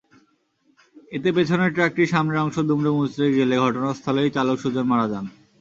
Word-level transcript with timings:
এতে 1.11 1.29
পেছনের 1.35 1.73
ট্রাকটির 1.73 2.11
সামনের 2.13 2.41
অংশ 2.43 2.55
দুমড়ে-মুচড়ে 2.69 3.27
গেলে 3.37 3.55
ঘটনাস্থলেই 3.59 4.33
চালক 4.35 4.57
সুজন 4.59 4.85
মারা 4.91 5.05
যান। 5.11 5.25